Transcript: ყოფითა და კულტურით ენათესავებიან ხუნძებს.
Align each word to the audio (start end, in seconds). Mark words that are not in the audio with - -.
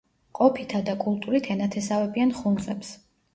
ყოფითა 0.37 0.79
და 0.87 0.95
კულტურით 1.03 1.51
ენათესავებიან 1.57 2.33
ხუნძებს. 2.41 2.97